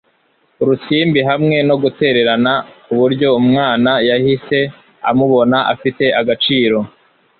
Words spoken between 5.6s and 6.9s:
afite agaciro